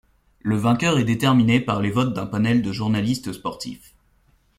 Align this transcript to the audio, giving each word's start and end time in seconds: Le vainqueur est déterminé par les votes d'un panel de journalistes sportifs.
Le 0.39 0.57
vainqueur 0.57 0.97
est 0.97 1.03
déterminé 1.03 1.59
par 1.59 1.79
les 1.79 1.91
votes 1.91 2.15
d'un 2.15 2.25
panel 2.25 2.63
de 2.63 2.71
journalistes 2.71 3.33
sportifs. 3.33 3.93